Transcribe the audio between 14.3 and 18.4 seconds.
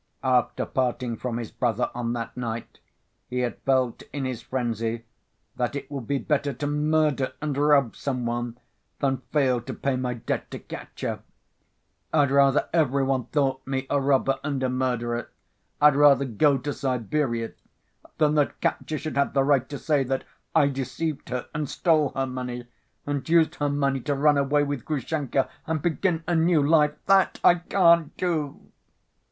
and a murderer, I'd rather go to Siberia than